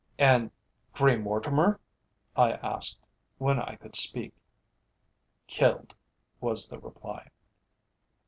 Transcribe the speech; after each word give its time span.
"And 0.17 0.49
Grey 0.93 1.15
Mortimer?" 1.19 1.79
I 2.35 2.53
asked, 2.53 2.97
when 3.37 3.59
I 3.59 3.75
could 3.75 3.95
speak. 3.95 4.33
"Killed," 5.45 5.93
was 6.39 6.67
the 6.67 6.79
reply. 6.79 7.29